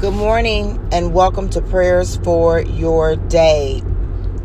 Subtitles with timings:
[0.00, 3.82] Good morning and welcome to Prayers for Your Day.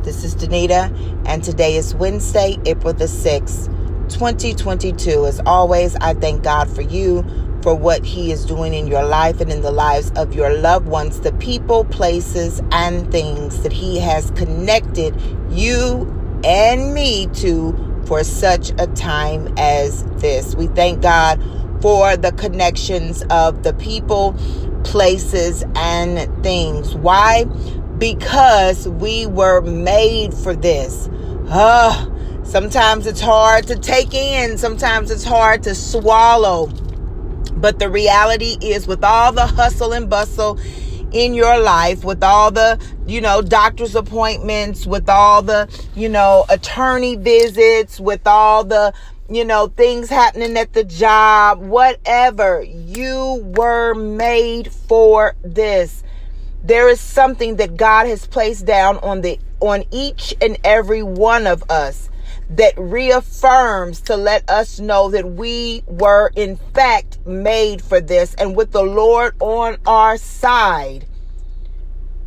[0.04, 0.92] This is Danita,
[1.26, 3.68] and today is Wednesday, April the 6th,
[4.10, 5.26] 2022.
[5.26, 7.24] As always, I thank God for you,
[7.62, 10.90] for what He is doing in your life and in the lives of your loved
[10.90, 15.16] ones, the people, places, and things that He has connected
[15.50, 16.02] you
[16.44, 20.54] and me to for such a time as this.
[20.54, 21.42] We thank God
[21.82, 24.36] for the connections of the people
[24.86, 26.96] places, and things.
[26.96, 27.44] Why?
[27.98, 31.10] Because we were made for this.
[31.50, 36.68] Uh, sometimes it's hard to take in, sometimes it's hard to swallow.
[37.58, 40.60] But the reality is, with all the hustle and bustle
[41.12, 46.46] in your life, with all the, you know, doctor's appointments, with all the, you know,
[46.50, 48.94] attorney visits, with all the
[49.30, 52.62] you know, things happening at the job, whatever.
[52.64, 56.04] You were made for this.
[56.64, 61.48] There is something that God has placed down on the on each and every one
[61.48, 62.10] of us
[62.50, 68.56] that reaffirms to let us know that we were in fact made for this and
[68.56, 71.08] with the Lord on our side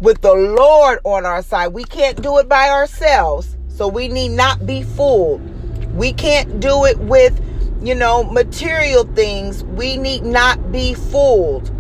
[0.00, 4.30] with the Lord on our side we can't do it by ourselves so we need
[4.30, 5.57] not be fooled
[5.98, 7.42] we can't do it with,
[7.82, 9.64] you know, material things.
[9.64, 11.72] We need not be fooled.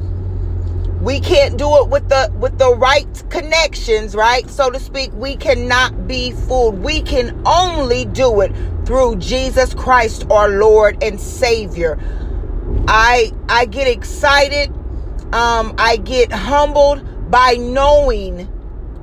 [1.00, 4.50] We can't do it with the with the right connections, right?
[4.50, 6.82] So to speak, we cannot be fooled.
[6.82, 8.52] We can only do it
[8.84, 11.96] through Jesus Christ our Lord and Savior.
[12.88, 14.70] I I get excited
[15.32, 18.48] um I get humbled by knowing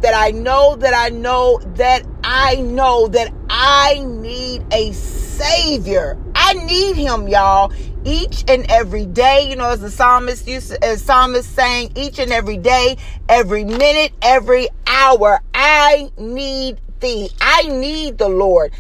[0.02, 6.18] that I know that I know that I know that I need a savior.
[6.36, 9.50] I need him, y'all, each and every day.
[9.50, 12.98] You know, as the psalmist used to, as psalmist saying, each and every day,
[13.30, 17.30] every minute, every hour, I need thee.
[17.42, 18.72] I need the Lord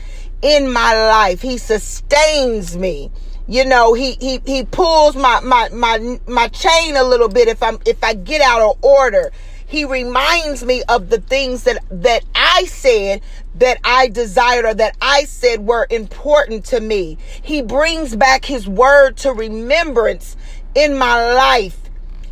[0.41, 1.42] in my life.
[1.42, 3.11] He sustains me.
[3.48, 7.61] You know, he he he pulls my my my my chain a little bit if
[7.61, 9.31] I'm if I get out of order.
[9.75, 13.19] He reminds me of the things that, that I said
[13.55, 17.17] that I desired or that I said were important to me.
[17.41, 20.37] He brings back his word to remembrance
[20.75, 21.77] in my life.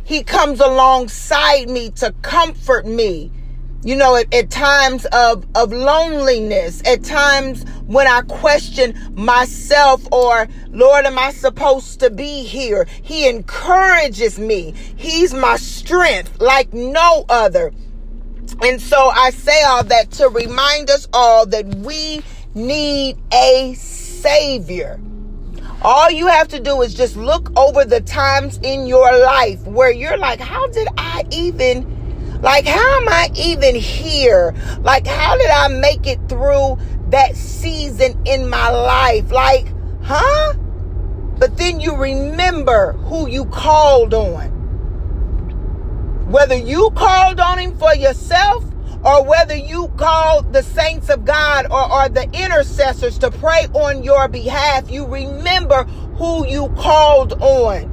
[0.04, 3.30] He comes alongside me to comfort me
[3.84, 10.48] you know, at, at, times of, of loneliness, at times when I question myself or,
[10.70, 12.86] Lord, am I supposed to be here?
[13.02, 14.74] He encourages me.
[14.96, 17.72] He's my strength like no other.
[18.62, 22.22] And so I say all that to remind us all that we
[22.54, 24.98] need a savior.
[25.82, 29.90] All you have to do is just look over the times in your life where
[29.90, 32.03] you're like, how did I even
[32.40, 34.54] like, how am I even here?
[34.80, 36.78] Like, how did I make it through
[37.08, 39.30] that season in my life?
[39.30, 39.72] Like,
[40.02, 40.54] huh?
[41.38, 44.50] But then you remember who you called on.
[46.30, 48.64] Whether you called on him for yourself
[49.04, 54.02] or whether you called the saints of God or, or the intercessors to pray on
[54.02, 55.84] your behalf, you remember
[56.16, 57.92] who you called on.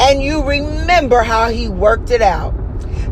[0.00, 2.54] And you remember how he worked it out.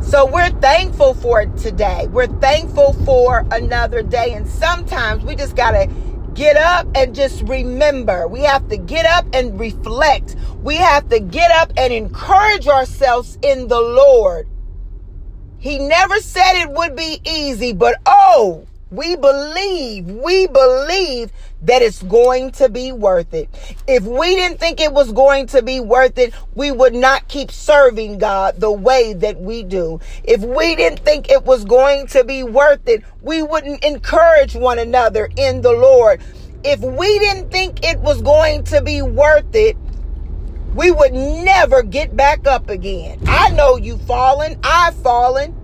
[0.06, 2.06] So we're thankful for today.
[2.06, 4.34] We're thankful for another day.
[4.34, 5.90] And sometimes we just got to
[6.32, 8.28] get up and just remember.
[8.28, 10.36] We have to get up and reflect.
[10.62, 14.46] We have to get up and encourage ourselves in the Lord.
[15.58, 21.32] He never said it would be easy, but oh, we believe, we believe
[21.62, 23.48] that it's going to be worth it.
[23.88, 27.50] If we didn't think it was going to be worth it, we would not keep
[27.50, 29.98] serving God the way that we do.
[30.22, 34.78] If we didn't think it was going to be worth it, we wouldn't encourage one
[34.78, 36.22] another in the Lord.
[36.62, 39.76] If we didn't think it was going to be worth it,
[40.76, 43.18] we would never get back up again.
[43.26, 44.60] I know you've fallen.
[44.62, 45.55] I've fallen.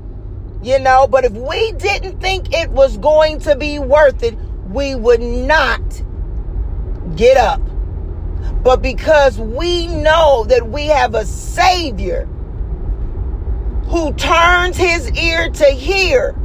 [0.62, 4.36] You know, but if we didn't think it was going to be worth it,
[4.68, 5.80] we would not
[7.16, 7.60] get up.
[8.62, 12.26] But because we know that we have a Savior
[13.86, 16.36] who turns his ear to hear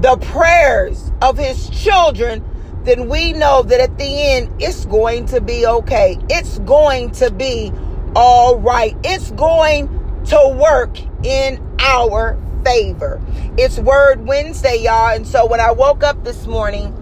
[0.00, 2.42] the prayers of his children,
[2.84, 6.18] then we know that at the end it's going to be okay.
[6.30, 7.70] It's going to be
[8.16, 8.96] all right.
[9.04, 9.88] It's going
[10.26, 13.18] to work in our favor.
[13.56, 15.14] It's Word Wednesday, y'all.
[15.14, 16.92] And so when I woke up this morning,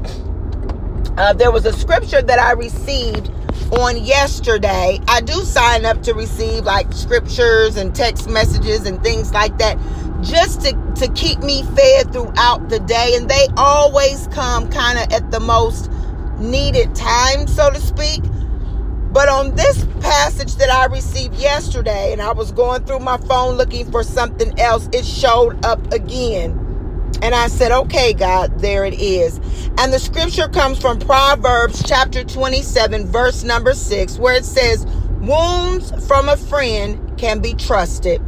[1.19, 3.31] uh, there was a scripture that I received
[3.73, 5.01] on yesterday.
[5.09, 9.77] I do sign up to receive like scriptures and text messages and things like that
[10.23, 13.15] just to, to keep me fed throughout the day.
[13.17, 15.91] And they always come kind of at the most
[16.39, 18.23] needed time, so to speak.
[19.17, 23.55] But on this passage that I received yesterday, and I was going through my phone
[23.57, 26.53] looking for something else, it showed up again.
[27.23, 29.39] And I said, okay, God, there it is.
[29.79, 34.85] And the scripture comes from Proverbs chapter 27, verse number 6, where it says,
[35.23, 38.21] Wounds from a friend can be trusted,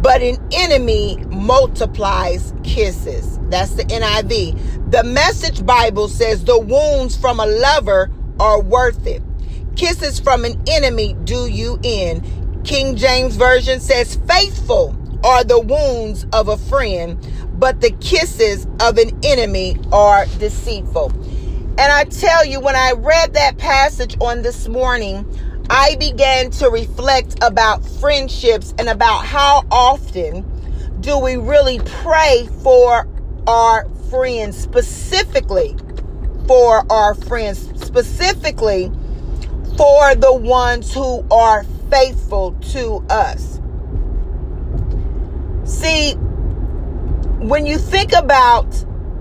[0.00, 3.38] but an enemy multiplies kisses.
[3.50, 4.90] That's the NIV.
[4.92, 8.10] The message Bible says, The wounds from a lover
[8.40, 9.22] are worth it.
[9.76, 12.62] Kisses from an enemy do you in.
[12.64, 17.18] King James Version says, Faithful are the wounds of a friend,
[17.52, 21.12] but the kisses of an enemy are deceitful.
[21.78, 25.26] And I tell you, when I read that passage on this morning,
[25.68, 30.44] I began to reflect about friendships and about how often
[31.00, 33.06] do we really pray for
[33.46, 35.76] our friends, specifically
[36.46, 38.90] for our friends, specifically
[39.76, 43.60] for the ones who are faithful to us.
[45.64, 46.14] See,
[47.40, 48.72] when you think about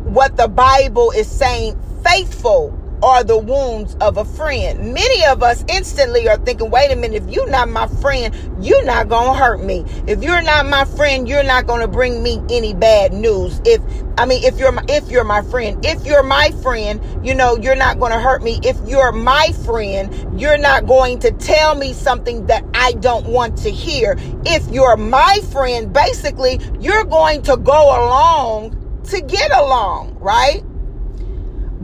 [0.03, 4.93] what the Bible is saying, faithful are the wounds of a friend.
[4.93, 8.83] Many of us instantly are thinking, wait a minute, if you're not my friend, you're
[8.83, 9.85] not going to hurt me.
[10.07, 13.61] If you're not my friend, you're not going to bring me any bad news.
[13.65, 13.81] If,
[14.17, 17.57] I mean, if you're my, if you're my friend, if you're my friend, you know,
[17.57, 18.59] you're not going to hurt me.
[18.63, 23.57] If you're my friend, you're not going to tell me something that I don't want
[23.59, 24.15] to hear.
[24.45, 30.63] If you're my friend, basically, you're going to go along to get along, right?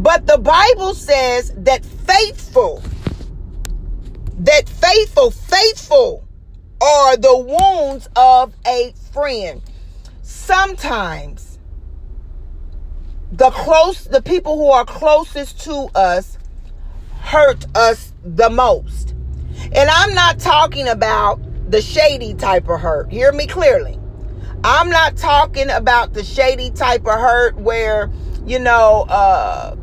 [0.02, 2.82] But the Bible says that faithful,
[4.40, 6.28] that faithful, faithful
[6.82, 9.62] are the wounds of a friend.
[10.24, 11.60] Sometimes
[13.32, 16.40] the close, the people who are closest to us
[17.20, 19.14] hurt us the most.
[19.72, 21.40] And I'm not talking about
[21.70, 23.12] the shady type of hurt.
[23.12, 24.00] Hear me clearly.
[24.64, 28.10] I'm not talking about the shady type of hurt where,
[28.48, 29.76] you know, uh,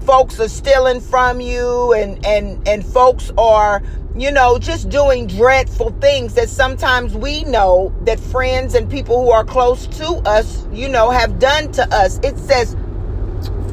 [0.00, 3.82] folks are stealing from you and and and folks are
[4.16, 9.30] you know just doing dreadful things that sometimes we know that friends and people who
[9.30, 12.18] are close to us you know have done to us.
[12.24, 12.76] It says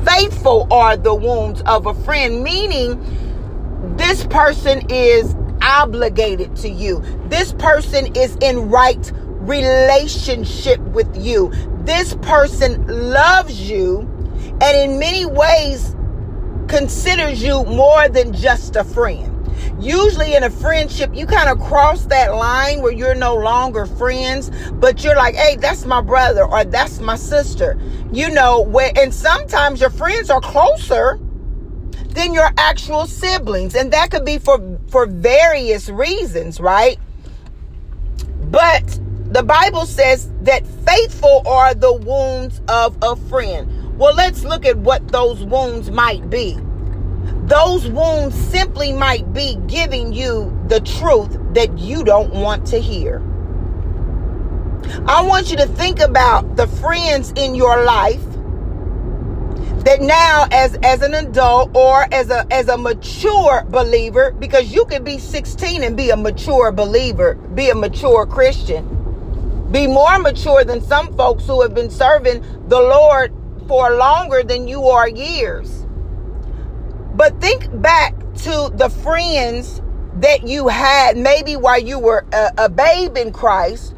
[0.06, 3.00] faithful are the wounds of a friend meaning
[3.98, 7.02] this person is obligated to you.
[7.28, 11.52] This person is in right relationship with you.
[11.86, 14.02] This person loves you
[14.62, 15.96] and in many ways
[16.74, 19.30] considers you more than just a friend.
[19.80, 24.50] Usually in a friendship, you kind of cross that line where you're no longer friends,
[24.74, 27.80] but you're like, hey, that's my brother or that's my sister.
[28.12, 31.20] You know, where and sometimes your friends are closer
[32.10, 33.76] than your actual siblings.
[33.76, 36.98] And that could be for for various reasons, right?
[38.50, 43.83] But the Bible says that faithful are the wounds of a friend.
[43.98, 46.58] Well, let's look at what those wounds might be.
[47.46, 53.22] Those wounds simply might be giving you the truth that you don't want to hear.
[55.08, 58.24] I want you to think about the friends in your life
[59.84, 64.86] that now as as an adult or as a as a mature believer because you
[64.86, 68.90] can be 16 and be a mature believer, be a mature Christian.
[69.72, 73.34] Be more mature than some folks who have been serving the Lord
[73.68, 75.86] for longer than you are years.
[77.16, 79.82] But think back to the friends
[80.16, 83.96] that you had maybe while you were a, a babe in Christ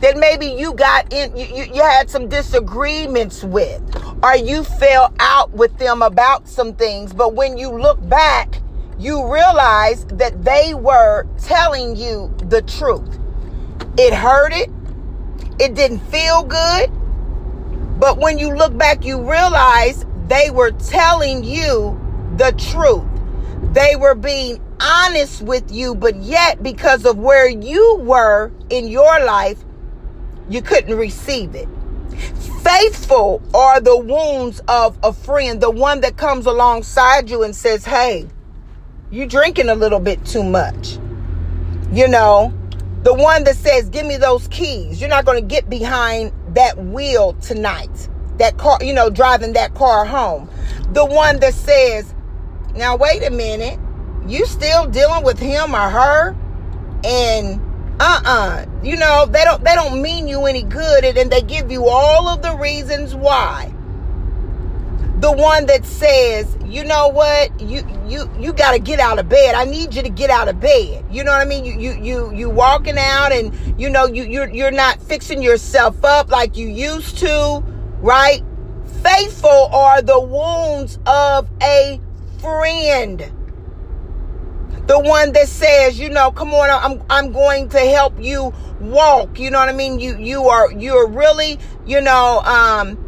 [0.00, 3.80] that maybe you got in you, you, you had some disagreements with
[4.22, 7.12] or you fell out with them about some things.
[7.12, 8.60] But when you look back
[8.98, 13.18] you realize that they were telling you the truth.
[13.98, 14.72] It hurted
[15.58, 16.90] it didn't feel good
[17.98, 21.98] but when you look back, you realize they were telling you
[22.36, 23.04] the truth.
[23.72, 29.24] They were being honest with you, but yet because of where you were in your
[29.24, 29.64] life,
[30.48, 31.68] you couldn't receive it.
[32.62, 37.84] Faithful are the wounds of a friend, the one that comes alongside you and says,
[37.84, 38.26] Hey,
[39.10, 40.98] you're drinking a little bit too much.
[41.92, 42.52] You know,
[43.02, 45.00] the one that says, Give me those keys.
[45.00, 48.08] You're not going to get behind that wheel tonight.
[48.38, 50.50] That car, you know, driving that car home.
[50.92, 52.12] The one that says,
[52.74, 53.78] now wait a minute,
[54.28, 56.36] you still dealing with him or her
[57.04, 57.60] and
[58.00, 61.70] uh-uh you know they don't they don't mean you any good and, and they give
[61.70, 63.72] you all of the reasons why
[65.20, 67.60] the one that says you know what?
[67.60, 69.54] You you you got to get out of bed.
[69.54, 71.04] I need you to get out of bed.
[71.10, 71.64] You know what i mean?
[71.64, 76.04] You you you you walking out and you know you you're you're not fixing yourself
[76.04, 77.62] up like you used to
[78.00, 78.42] right?
[79.02, 82.00] Faithful are the wounds of a
[82.38, 83.32] friend.
[84.86, 89.40] The one that says, you know, come on, I'm I'm going to help you walk.
[89.40, 89.98] You know what I mean?
[89.98, 93.05] You you are you're really, you know, um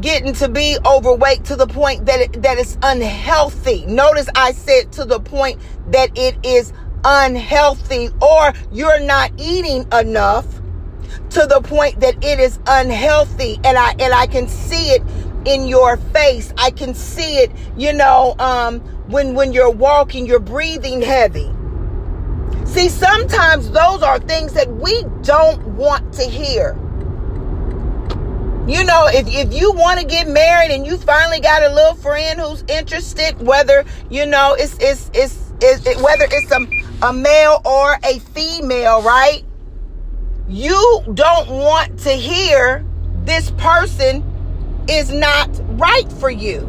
[0.00, 3.84] getting to be overweight to the point that it, that it's unhealthy.
[3.86, 6.72] Notice I said to the point that it is
[7.04, 10.46] unhealthy or you're not eating enough
[11.30, 15.02] to the point that it is unhealthy and I and I can see it
[15.44, 16.52] in your face.
[16.56, 21.50] I can see it, you know, um when when you're walking, you're breathing heavy.
[22.66, 26.76] See, sometimes those are things that we don't want to hear.
[28.68, 31.94] You know, if, if you want to get married and you finally got a little
[31.94, 37.10] friend who's interested, whether you know it's it's it's, it's it, whether it's a, a
[37.10, 39.42] male or a female, right?
[40.48, 42.84] You don't want to hear
[43.24, 44.22] this person
[44.86, 45.48] is not
[45.78, 46.60] right for you.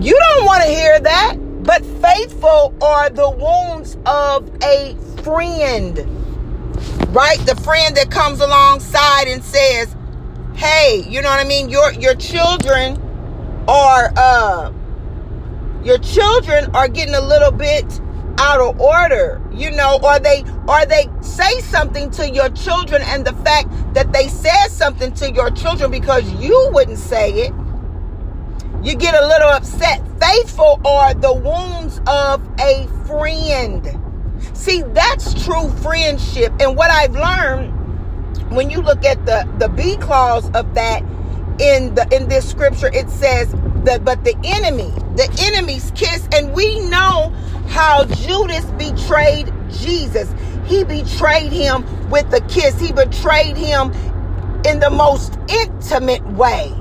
[0.00, 1.36] You don't want to hear that.
[1.62, 5.98] But faithful are the wounds of a friend.
[7.14, 7.38] Right?
[7.44, 9.94] The friend that comes alongside and says,
[10.58, 11.68] "Hey, you know what I mean?
[11.68, 13.00] Your your children
[13.66, 14.72] are uh
[15.84, 18.00] your children are getting a little bit
[18.38, 23.24] out of order you know or they or they say something to your children and
[23.24, 27.52] the fact that they said something to your children because you wouldn't say it
[28.82, 30.00] you get a little upset.
[30.20, 33.86] Faithful are the wounds of a friend.
[34.52, 36.52] See, that's true friendship.
[36.60, 37.74] And what I've learned
[38.50, 41.02] when you look at the, the B clause of that
[41.60, 43.52] in the in this scripture, it says
[43.84, 47.32] that but the enemy, the enemy's kiss, and we know
[47.68, 50.32] how Judas betrayed Jesus.
[50.66, 52.78] He betrayed him with a kiss.
[52.80, 53.92] He betrayed him
[54.64, 56.72] in the most intimate way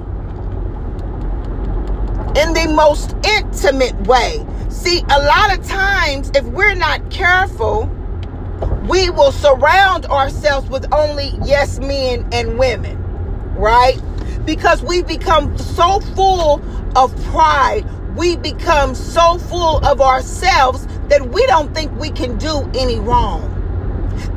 [2.38, 4.46] in the most intimate way.
[4.70, 7.90] See, a lot of times, if we're not careful,
[8.88, 12.98] we will surround ourselves with only yes men and women,
[13.56, 14.00] right?
[14.46, 16.62] Because we become so full
[16.96, 22.70] of pride, we become so full of ourselves that we don't think we can do
[22.76, 23.54] any wrong.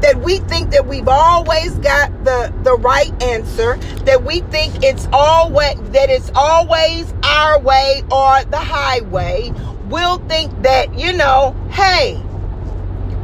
[0.03, 5.09] That we think that we've always got the the right answer that we think it's
[5.13, 9.53] always that it's always our way or the highway.
[9.89, 12.21] We'll think that you know hey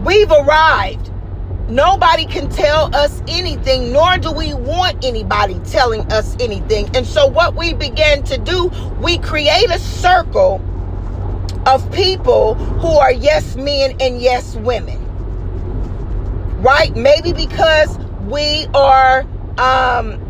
[0.05, 1.06] we've arrived
[1.69, 7.27] nobody can tell us anything nor do we want anybody telling us anything and so
[7.27, 8.71] what we began to do
[9.01, 10.61] we create a circle
[11.67, 15.03] of people who are yes men and yes women
[16.61, 16.95] right?
[16.97, 19.27] Maybe because we are,
[19.59, 20.21] um,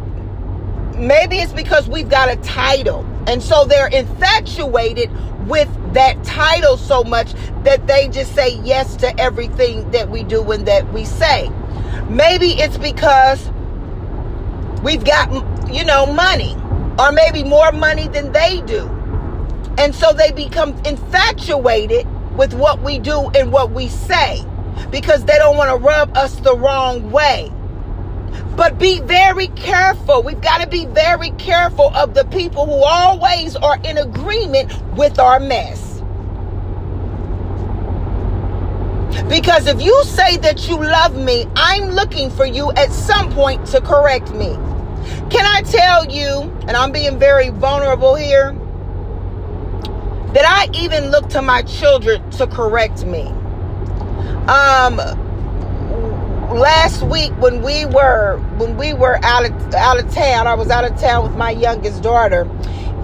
[0.96, 3.06] maybe it's because we've got a title.
[3.26, 5.10] And so they're infatuated
[5.48, 7.32] with that title so much
[7.64, 11.50] that they just say yes to everything that we do and that we say.
[12.08, 13.50] Maybe it's because
[14.82, 15.30] we've got,
[15.72, 16.54] you know, money
[16.98, 18.86] or maybe more money than they do.
[19.78, 24.44] And so they become infatuated with what we do and what we say
[24.90, 27.50] because they don't want to rub us the wrong way.
[28.54, 30.22] But be very careful.
[30.22, 35.18] We've got to be very careful of the people who always are in agreement with
[35.18, 35.85] our mess.
[39.28, 43.66] Because if you say that you love me, I'm looking for you at some point
[43.68, 44.54] to correct me.
[45.30, 48.52] Can I tell you, and I'm being very vulnerable here,
[50.32, 53.22] that I even look to my children to correct me.
[54.48, 54.96] Um,
[56.54, 60.70] last week when we were when we were out of out of town, I was
[60.70, 62.48] out of town with my youngest daughter,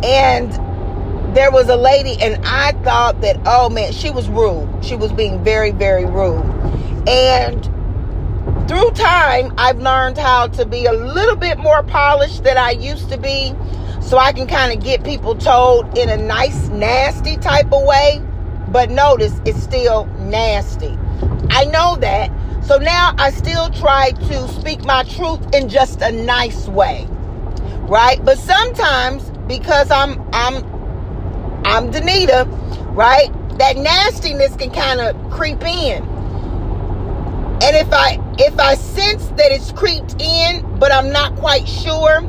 [0.04, 0.52] and
[1.35, 4.69] there was a lady, and I thought that oh man, she was rude.
[4.85, 6.45] She was being very very rude,
[7.09, 7.65] and
[8.69, 13.11] through time, I've learned how to be a little bit more polished than I used
[13.11, 13.55] to be,
[14.01, 18.23] so I can kind of get people told in a nice, nasty type of way.
[18.69, 20.97] But notice it's still nasty.
[21.51, 22.31] I know that.
[22.65, 27.07] So now I still try to speak my truth in just a nice way.
[27.81, 28.25] Right?
[28.25, 30.65] But sometimes because I'm I'm
[31.64, 32.47] I'm Danita,
[32.95, 33.33] right?
[33.59, 36.02] that nastiness can kind of creep in.
[37.62, 42.23] And if I if I sense that it's creeped in, but I'm not quite sure,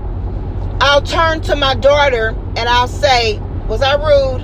[0.79, 4.41] I'll turn to my daughter and I'll say, "Was I rude?"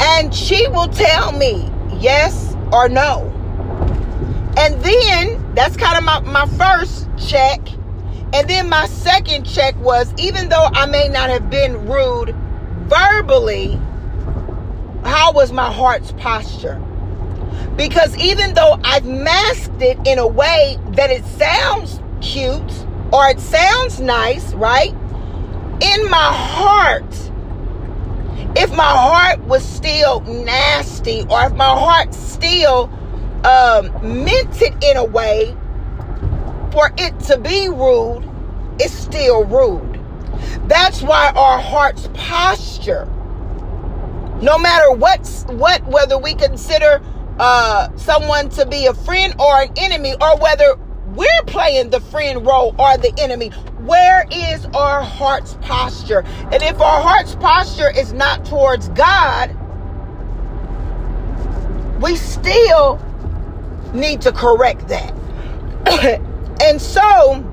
[0.00, 3.32] And she will tell me yes or no.
[4.56, 7.60] And then that's kind of my, my first check.
[8.32, 12.34] And then my second check was even though I may not have been rude
[12.88, 13.80] verbally,
[15.04, 16.82] how was my heart's posture?
[17.76, 23.40] Because even though I've masked it in a way that it sounds cute or it
[23.40, 24.92] sounds nice, right?
[25.80, 27.04] In my heart,
[28.56, 32.90] if my heart was still nasty or if my heart still
[33.44, 35.54] um, meant it in a way
[36.72, 38.28] for it to be rude,
[38.80, 39.95] it's still rude.
[40.66, 43.06] That's why our heart's posture,
[44.42, 47.02] no matter what's what, whether we consider
[47.38, 50.76] uh, someone to be a friend or an enemy, or whether
[51.14, 53.48] we're playing the friend role or the enemy,
[53.80, 56.22] where is our heart's posture?
[56.52, 59.56] And if our heart's posture is not towards God,
[62.00, 63.00] we still
[63.94, 65.12] need to correct that.
[66.62, 67.44] and so,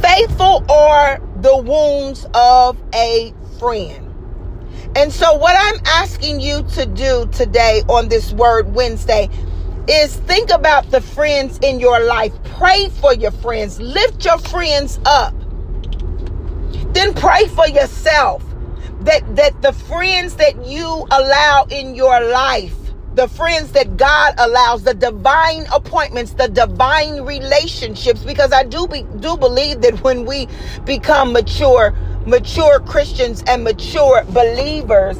[0.00, 4.04] faithful are the wounds of a friend.
[4.96, 9.28] And so, what I'm asking you to do today on this Word Wednesday
[9.88, 12.32] is think about the friends in your life.
[12.56, 13.80] Pray for your friends.
[13.80, 15.34] Lift your friends up.
[16.92, 18.44] Then pray for yourself
[19.00, 22.77] that, that the friends that you allow in your life
[23.18, 28.22] the friends that God allows, the divine appointments, the divine relationships.
[28.22, 30.46] Because I do be, do believe that when we
[30.84, 31.92] become mature,
[32.26, 35.18] mature Christians and mature believers,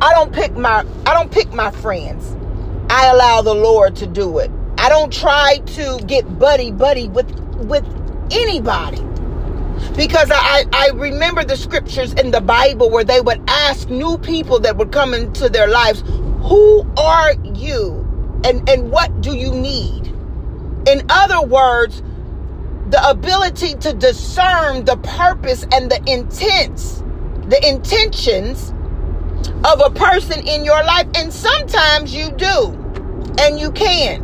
[0.00, 2.36] I don't pick my I don't pick my friends.
[2.88, 4.48] I allow the Lord to do it.
[4.78, 7.84] I don't try to get buddy buddy with with
[8.30, 9.04] anybody.
[9.96, 14.58] Because I, I remember the scriptures in the Bible where they would ask new people
[14.60, 16.02] that would come into their lives,
[16.44, 20.08] who are you and, and what do you need?
[20.86, 22.02] In other words,
[22.90, 27.02] the ability to discern the purpose and the intents,
[27.48, 28.74] the intentions
[29.64, 31.06] of a person in your life.
[31.14, 32.72] And sometimes you do,
[33.38, 34.22] and you can.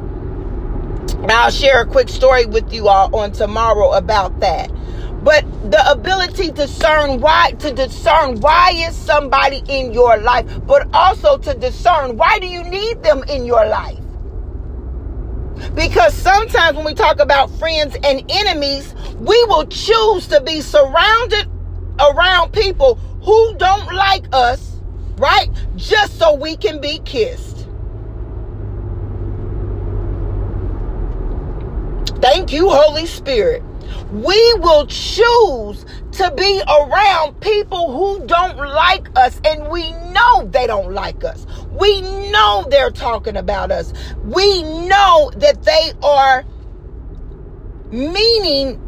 [1.30, 4.70] I'll share a quick story with you all on tomorrow about that
[5.22, 10.88] but the ability to discern why to discern why is somebody in your life but
[10.94, 13.98] also to discern why do you need them in your life?
[15.74, 21.48] Because sometimes when we talk about friends and enemies we will choose to be surrounded
[21.98, 24.80] around people who don't like us
[25.18, 25.50] right?
[25.76, 27.66] Just so we can be kissed.
[32.22, 33.62] Thank you holy spirit
[34.12, 40.66] we will choose to be around people who don't like us and we know they
[40.66, 41.46] don't like us.
[41.70, 43.92] We know they're talking about us.
[44.24, 46.44] We know that they are
[47.90, 48.80] meaning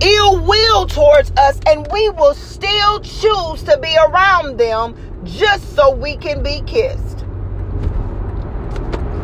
[0.00, 5.94] ill will towards us and we will still choose to be around them just so
[5.94, 7.05] we can be kissed.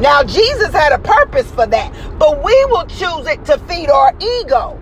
[0.03, 4.13] Now, Jesus had a purpose for that, but we will choose it to feed our
[4.21, 4.77] ego.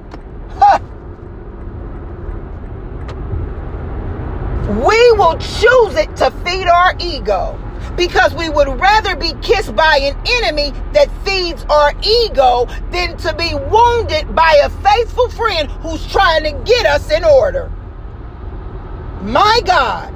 [4.82, 7.58] we will choose it to feed our ego
[7.96, 13.34] because we would rather be kissed by an enemy that feeds our ego than to
[13.34, 17.70] be wounded by a faithful friend who's trying to get us in order.
[19.20, 20.14] My God.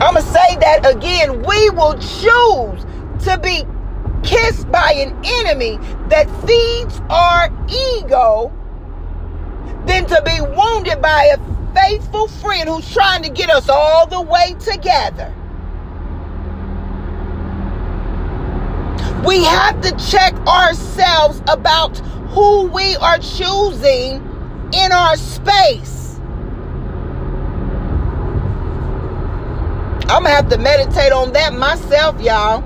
[0.00, 1.42] I'm going to say that again.
[1.42, 2.86] We will choose
[3.24, 3.64] to be
[4.22, 8.52] kissed by an enemy that feeds our ego
[9.86, 14.20] than to be wounded by a faithful friend who's trying to get us all the
[14.20, 15.34] way together.
[19.26, 21.98] We have to check ourselves about
[22.30, 24.22] who we are choosing
[24.72, 25.97] in our space.
[30.10, 32.62] I'm to have to meditate on that myself, y'all.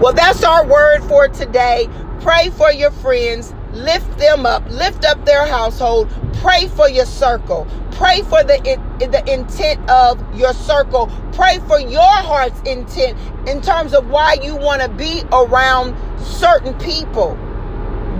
[0.00, 1.90] Well, that's our word for today.
[2.22, 6.08] Pray for your friends, lift them up, lift up their household,
[6.40, 12.00] pray for your circle, pray for the, the intent of your circle, pray for your
[12.00, 17.34] heart's intent in terms of why you want to be around certain people.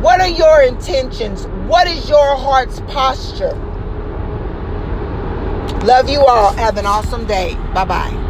[0.03, 1.47] What are your intentions?
[1.67, 3.57] What is your heart's posture?
[5.85, 6.53] Love you all.
[6.55, 7.55] Have an awesome day.
[7.75, 8.23] Bye bye.